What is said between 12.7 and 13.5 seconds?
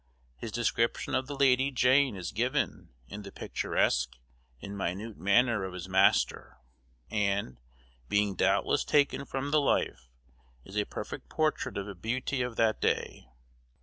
day.